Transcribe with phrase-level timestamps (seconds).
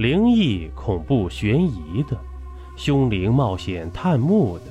[0.00, 2.18] 灵异、恐怖、悬疑的，
[2.74, 4.64] 凶灵冒险探墓的，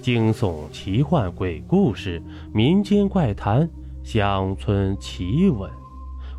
[0.00, 2.22] 惊悚、奇幻、鬼故事、
[2.54, 3.68] 民间怪谈、
[4.04, 5.68] 乡村奇闻，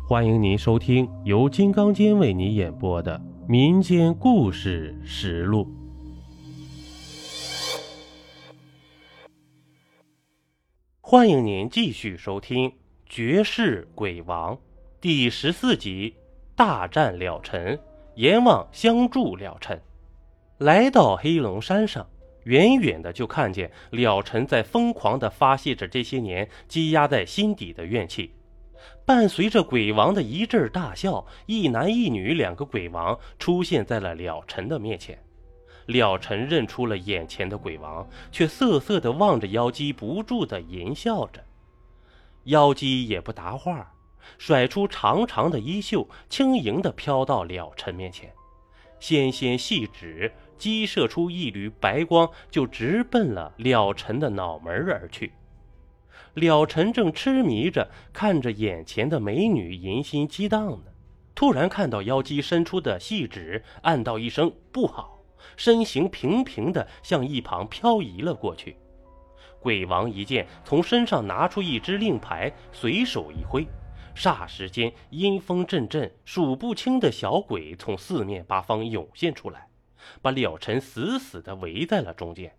[0.08, 5.66] 欢迎您收听由金刚间为你演播的《民间故事实录》。
[11.02, 12.70] 欢迎您继续收听
[13.04, 14.56] 《绝世鬼王》
[14.98, 16.14] 第十四集
[16.56, 17.76] 《大战了尘》。
[18.20, 19.80] 阎王相助了尘，
[20.58, 22.06] 来到黑龙山上，
[22.44, 28.34] 远远的就看见了尘在疯狂的发泄着这些年积压在心底的怨气。
[29.06, 35.18] 伴随着鬼王的一阵大笑，一男一女两个鬼王出现在了了尘的面前。
[35.86, 41.42] 了尘认出了眼前的鬼王，却瑟瑟的望着妖姬，不住的淫笑着。
[42.44, 43.94] 妖姬也不答话。
[44.38, 48.32] 甩出长长的衣袖，轻盈地飘到了尘面前，
[48.98, 55.32] 纤纤细指激射出一缕白光，就直奔了了尘的脑门而去。
[56.34, 60.84] 了尘正痴迷着看着眼前的美女，淫心激荡呢，
[61.34, 65.18] 突然看到妖姬伸出的细指，暗道一声不好，
[65.56, 68.76] 身形平平的向一旁漂移了过去。
[69.58, 73.66] 鬼王一见，从身上拿出一只令牌，随手一挥。
[74.20, 79.68] 霎时间，阴风阵阵，数不清的小鬼从四面八方涌现出来，
[80.20, 82.54] 把了尘死死地围在了中间。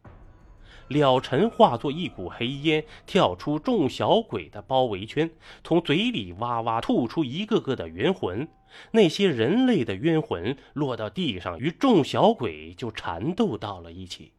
[0.87, 5.29] 了尘化作一股黑烟，跳出众小鬼的包围圈，
[5.63, 8.47] 从嘴里哇哇吐出一个个的冤魂。
[8.93, 14.31] 那些人类的冤魂落到地上，与众小鬼就缠斗到了一起。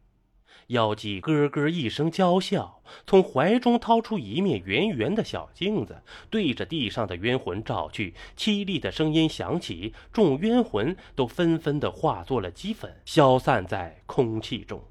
[0.67, 8.13] 妖姬咯咯一声娇笑，从怀中掏出一面圆圆的小镜子，对着地上的冤魂照去。
[8.37, 14.83] 凄厉的声音响起，众冤魂都纷纷的化作了齑粉，消散在空气中。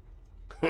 [0.61, 0.69] 哼，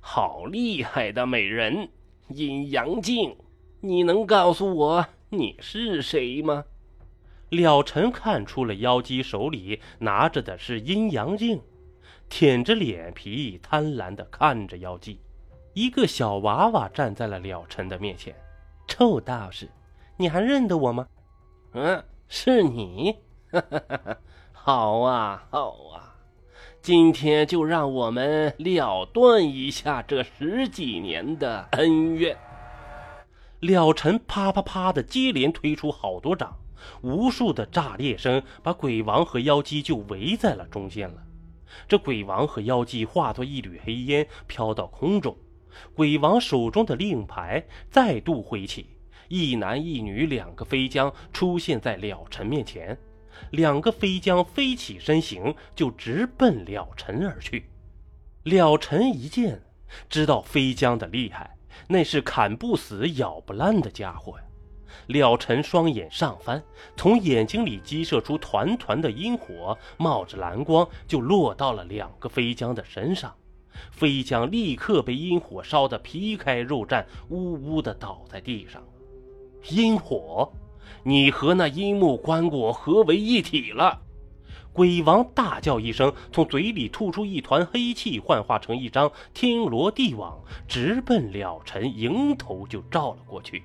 [0.00, 1.88] 好厉害的美人，
[2.28, 3.36] 阴阳镜！
[3.80, 6.64] 你能告诉我你是谁吗？
[7.50, 11.60] 了尘看出了妖姬手里拿着的是阴阳镜。
[12.30, 15.20] 舔着脸皮，贪婪地看着妖姬。
[15.74, 18.34] 一个小娃娃站在了了尘的面前。
[18.86, 19.68] 臭道士，
[20.16, 21.06] 你还认得我吗？
[21.74, 23.16] 嗯，是你。
[24.52, 26.14] 好啊，好啊，
[26.80, 32.36] 今天就让我们了断一下这十几年的恩怨。
[33.58, 36.56] 了尘啪啪啪的接连推出好多掌，
[37.02, 41.22] 无数的炸裂声把鬼王和妖姬就围在了中间了。
[41.88, 45.36] 这鬼王和妖姬化作一缕黑烟，飘到空中。
[45.94, 48.86] 鬼王手中的令牌再度挥起，
[49.28, 52.98] 一男一女两个飞将出现在了尘面前。
[53.52, 57.66] 两个飞将飞起身形，就直奔了尘而去。
[58.42, 59.62] 了尘一见，
[60.08, 61.56] 知道飞将的厉害，
[61.88, 64.44] 那是砍不死、咬不烂的家伙呀。
[65.06, 66.62] 了尘双眼上翻，
[66.96, 73.34] 从眼睛里激射出团团的阴火，冒着蓝光，就落到了两个飞将的身上。
[73.90, 78.82] 飞将立刻被阴火烧得皮开肉绽，呜呜的倒在地上。
[79.68, 80.52] 阴火，
[81.02, 84.00] 你和那阴木棺椁合为一体了！
[84.72, 93.64] 鬼王大叫一声，从嘴里吐出一团黑气，幻化成一张天罗地网，直奔了尘迎头就照了过去。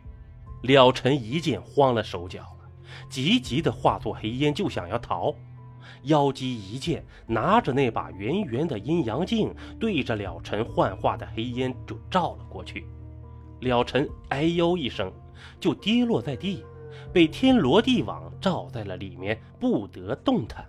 [0.65, 2.69] 了尘一见，慌了手脚了，
[3.09, 5.33] 急急的化作黑烟，就想要逃。
[6.03, 12.85] 妖姬一见，拿着那把圆圆的阴阳镜，对着了尘幻化的黑烟就照了过去。
[13.61, 15.11] 了尘哎呦一声，
[15.59, 16.63] 就跌落在地，
[17.11, 20.65] 被天罗地网罩在了里面，不得动弹。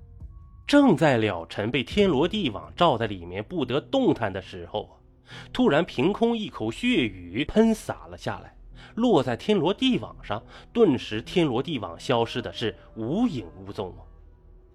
[0.66, 4.98] 正在了尘被天罗地网罩在里面不得动弹的时候，
[5.52, 8.55] 突然凭空一口血雨喷洒了下来。
[8.94, 10.42] 落在天罗地网上，
[10.72, 13.94] 顿时天罗地网消失的是无影无踪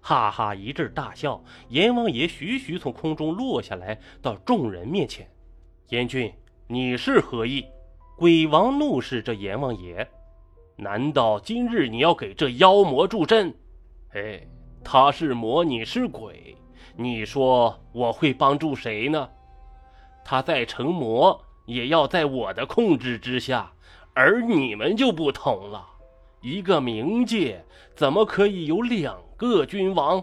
[0.00, 5.28] 哈哈一阵大笑，阎王爷徐徐从空中落下来，到众人面前。
[5.90, 6.32] 阎君，
[6.66, 7.64] 你是何意？
[8.16, 10.08] 鬼王怒视着阎王爷，
[10.76, 13.54] 难道今日你要给这妖魔助阵？
[14.12, 14.46] 哎，
[14.82, 16.56] 他是魔，你是鬼，
[16.96, 19.28] 你说我会帮助谁呢？
[20.24, 23.72] 他再成魔，也要在我的控制之下。
[24.14, 25.86] 而你们就不同了，
[26.40, 27.64] 一个冥界
[27.96, 30.22] 怎么可以有两个君王？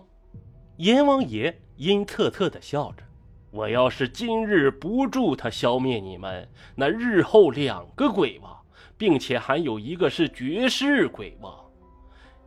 [0.78, 3.04] 阎王爷阴恻恻地笑着
[3.52, 8.56] ：“我要是今日不助他消灭你们，那日后两个鬼王，
[8.96, 11.54] 并且还有一个是绝世鬼王，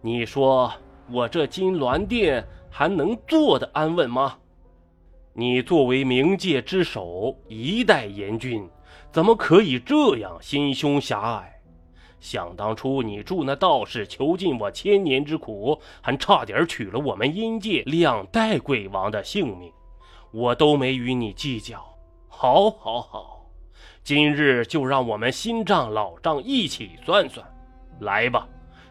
[0.01, 0.73] 你说
[1.11, 4.39] 我这金銮殿还能坐得安稳吗？
[5.35, 8.69] 你作为冥界之首，一代阎君，
[9.11, 11.53] 怎么可以这样心胸狭隘？
[12.21, 19.73] 想当初你助那道士囚禁我千年之苦，还差点取了我们阴界两代鬼王的性命，
[20.31, 21.85] 我都没与你计较。
[22.29, 23.47] 好，好，好，
[24.05, 27.47] 今日就让我们新账老账一起算算。
[28.01, 28.49] 来吧，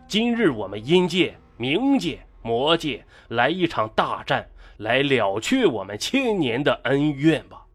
[0.07, 4.47] 今日我们阴界、冥界、魔界来一场大战。
[4.77, 7.67] 来了却我们千年的恩怨吧！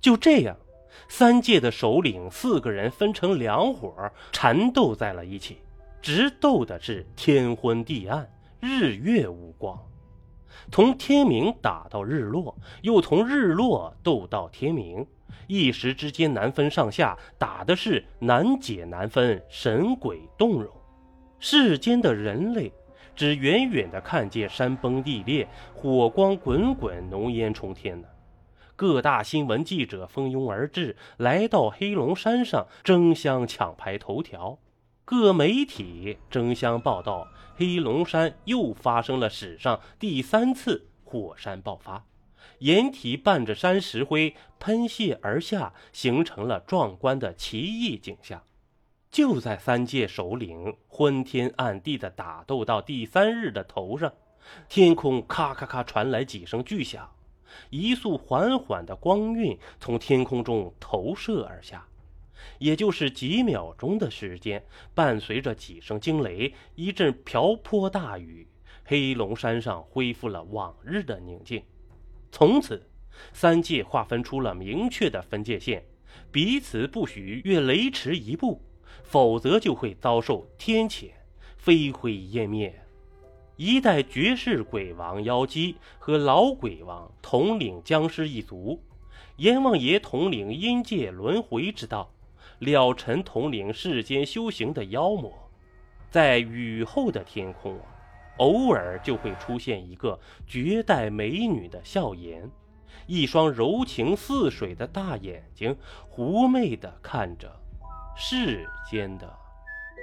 [0.00, 0.56] 就这样，
[1.08, 3.92] 三界的首领四个人分成两伙，
[4.32, 5.58] 缠斗在了一起，
[6.00, 8.30] 直斗的是天昏地暗，
[8.60, 9.78] 日月无光。
[10.70, 15.06] 从天明打到日落，又从日落斗到天明，
[15.46, 20.72] 一时之间难分上下，打的是难解难分，神鬼动容。
[21.38, 22.72] 世间的人类。
[23.16, 28.06] 只远远的看见山崩地裂，火光滚滚，浓烟冲天呢。
[28.78, 34.60] 各大新闻记者蜂拥而至，来到黑龙山上争相抢排头条。
[35.04, 37.26] 各媒体争相报道，
[37.56, 42.04] 黑龙山又发生了史上第三次火山爆发，
[42.60, 48.44] 岩体伴着山石灰喷泻而下，形成了壮观的奇异景象。
[49.10, 54.12] 就在三界首领昏天暗地的打斗到第三日的头上，
[54.68, 57.10] 天空咔咔咔传来几声巨响，
[57.70, 61.86] 一束缓缓的光晕从天空中投射而下，
[62.58, 64.64] 也就是几秒钟的时间，
[64.94, 68.46] 伴随着几声惊雷，一阵瓢泼大雨，
[68.84, 71.62] 黑龙山上恢复了往日的宁静。
[72.30, 72.88] 从此，
[73.32, 75.84] 三界划分出了明确的分界线，
[76.30, 78.62] 彼此不许越雷池一步。
[79.04, 81.10] 否则就会遭受天谴，
[81.56, 82.82] 飞灰烟灭。
[83.58, 88.80] 一代绝世鬼王妖姬和老鬼王统领僵尸一族，
[89.38, 92.08] 阎王爷统领阴界轮回之道，
[92.60, 95.32] 了尘统领世间修行的妖魔。
[96.08, 97.76] 在雨后的天空，
[98.36, 102.48] 偶尔就会出现一个绝代美女的笑颜，
[103.08, 105.76] 一双柔情似水的大眼睛，
[106.08, 107.52] 狐媚地看着。
[108.16, 109.28] 世间的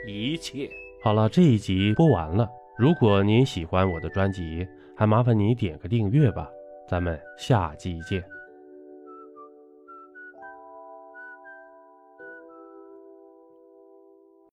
[0.06, 0.70] 一切。
[1.02, 2.50] 好了，这一集播完了。
[2.78, 4.68] 如果您喜欢我的专辑，
[4.98, 6.50] 还麻烦你点个订阅吧。
[6.88, 8.35] 咱们下期见。